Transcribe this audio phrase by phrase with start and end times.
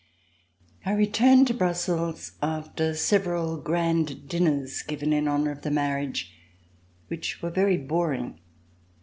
[0.83, 6.31] I RETURNED to Brussels after several grand dinners given in honor of the marriage,
[7.07, 8.39] which were very boring.